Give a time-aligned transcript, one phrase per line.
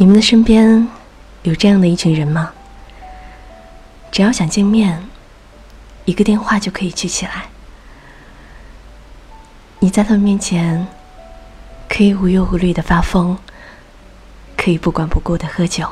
[0.00, 0.88] 你们的身边
[1.42, 2.50] 有这样的一群人吗？
[4.10, 5.06] 只要想见面，
[6.06, 7.50] 一个电话就可以聚起来。
[9.78, 10.86] 你在他们面前
[11.86, 13.36] 可以无忧无虑的发疯，
[14.56, 15.86] 可以不管不顾的喝酒，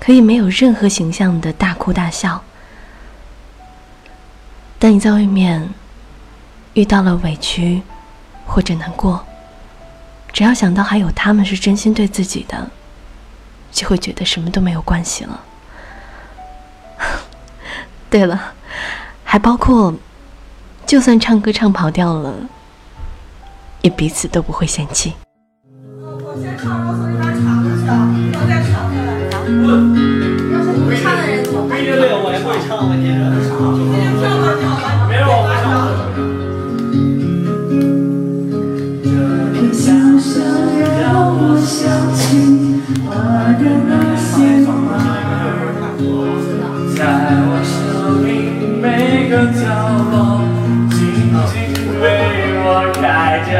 [0.00, 2.42] 可以没有任何形象的大哭大笑。
[4.80, 5.72] 但你在外面
[6.74, 7.80] 遇到了委屈
[8.44, 9.24] 或者难过，
[10.32, 12.68] 只要想到还有他们是真心对自己的。
[13.70, 15.40] 就会觉得什么都没有关系了。
[18.10, 18.52] 对了，
[19.24, 19.94] 还包括，
[20.86, 22.34] 就算唱歌唱跑调了，
[23.82, 25.14] 也彼此都不会嫌弃。
[26.02, 29.08] 我先唱，然后从那边抢过去，然后再抢回来。
[30.52, 31.78] 要是不唱的人怎么办？
[31.78, 32.38] 对对，我也。
[35.08, 35.66] 没有，我不唱。
[39.54, 39.82] 这小
[40.18, 40.28] 小
[41.00, 41.76] 让我想
[49.28, 49.60] 个角
[50.10, 50.40] 落，
[50.90, 50.98] 静
[51.52, 51.56] 静
[52.00, 52.04] 为
[52.64, 53.02] 我开
[53.44, 53.52] 着。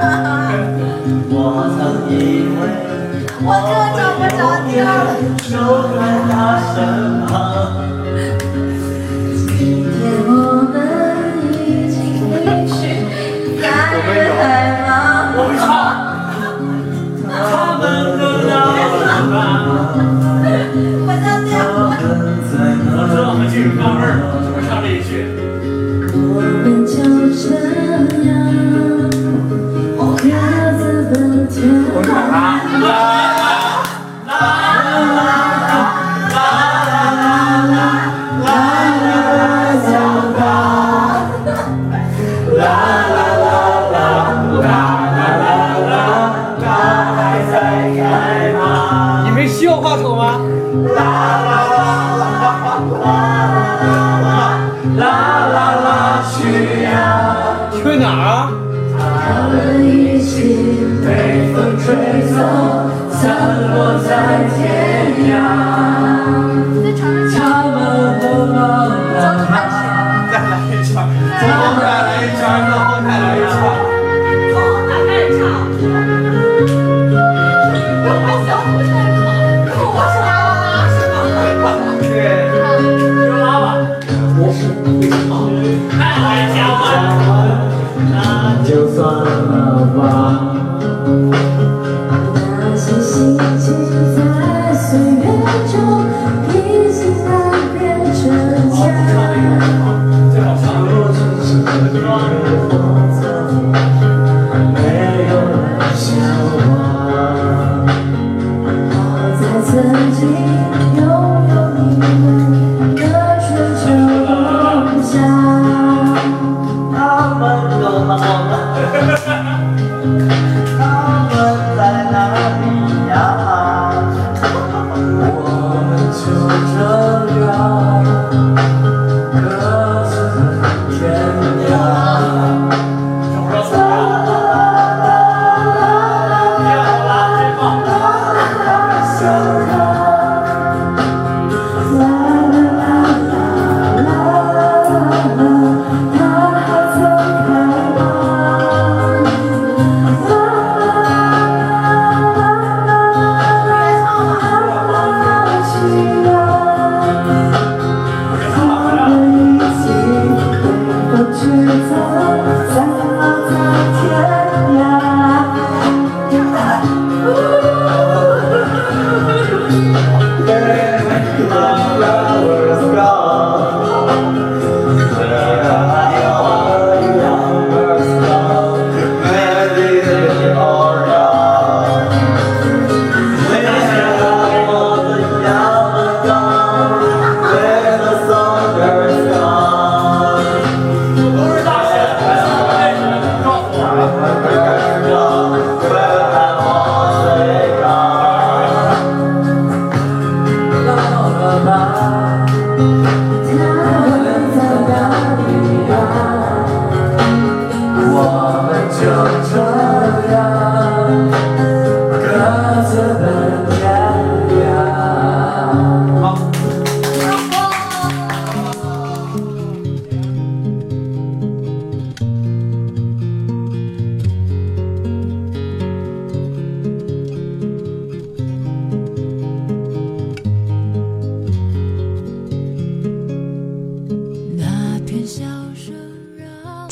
[1.28, 1.36] 我
[1.76, 2.12] 曾以
[2.56, 2.58] 为
[3.42, 5.08] 我这找不着调了。
[5.42, 5.52] 守
[5.94, 5.98] 在
[6.30, 6.32] 他
[6.72, 6.76] 身
[7.26, 7.32] 旁，
[71.34, 73.03] 一场，从后台来一场，到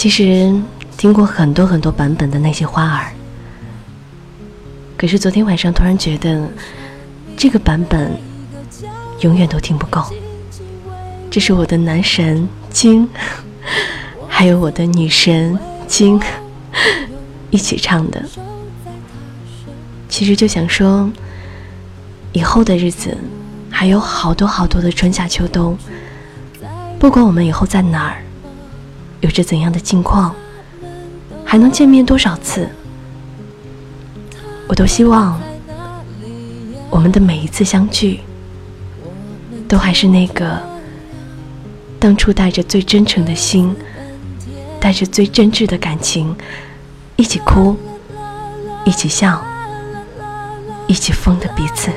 [0.02, 0.52] 其实
[0.96, 3.12] 听过很多很多版本的那些花儿，
[4.96, 6.50] 可是昨天晚上突然觉得
[7.36, 8.10] 这个版本
[9.20, 10.02] 永远都听不够。
[11.30, 13.08] 这是我的男神金，
[14.26, 15.56] 还有我的女神
[15.86, 16.20] 金
[17.52, 18.20] 一起唱的。
[20.08, 21.08] 其实就想说，
[22.32, 23.16] 以后的日子
[23.70, 25.78] 还有好多好多的春夏秋冬，
[26.98, 28.20] 不管我们以后在哪儿，
[29.22, 30.34] 有着怎样的境况，
[31.44, 32.68] 还能见面多少次，
[34.68, 35.40] 我都希望
[36.90, 38.20] 我们的每一次相聚，
[39.66, 40.60] 都还是那个
[41.98, 43.74] 当初带着最真诚的心，
[44.78, 46.36] 带着最真挚的感情，
[47.16, 47.74] 一起哭，
[48.84, 49.42] 一起笑。
[50.88, 51.90] 一起疯的彼此。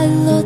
[0.00, 0.39] 快乐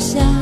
[0.00, 0.39] allá.